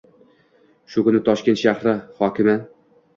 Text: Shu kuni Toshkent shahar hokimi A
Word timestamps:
Shu 0.93 1.03
kuni 1.07 1.21
Toshkent 1.27 1.59
shahar 1.65 1.99
hokimi 2.23 2.55
A 2.55 2.57